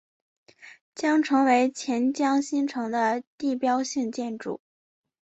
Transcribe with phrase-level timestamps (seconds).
[0.95, 4.59] 将成为钱江新城的地标性建筑。